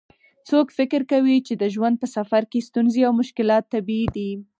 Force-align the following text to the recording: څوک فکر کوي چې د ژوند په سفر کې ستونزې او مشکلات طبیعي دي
څوک 0.49 0.67
فکر 0.77 1.01
کوي 1.11 1.37
چې 1.47 1.53
د 1.61 1.63
ژوند 1.73 1.95
په 2.01 2.07
سفر 2.15 2.41
کې 2.51 2.65
ستونزې 2.67 3.01
او 3.07 3.13
مشکلات 3.21 3.63
طبیعي 3.73 4.07
دي 4.15 4.31